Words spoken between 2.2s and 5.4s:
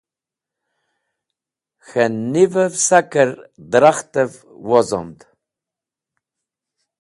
nivev saker drakhtev wozomd.